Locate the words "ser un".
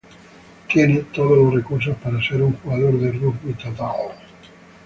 2.27-2.53